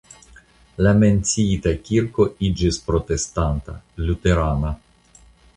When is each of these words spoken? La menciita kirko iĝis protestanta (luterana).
La 0.85 0.93
menciita 1.01 1.73
kirko 1.89 2.27
iĝis 2.49 2.81
protestanta 2.89 3.79
(luterana). 4.09 4.77